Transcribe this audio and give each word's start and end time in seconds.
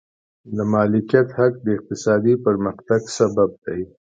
د 0.55 0.57
مالکیت 0.73 1.27
حق 1.37 1.53
د 1.65 1.67
اقتصادي 1.77 2.33
پرمختګ 2.45 3.01
سبب 3.17 3.49
دی. 3.65 3.81